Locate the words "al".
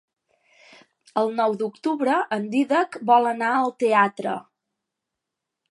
3.59-3.73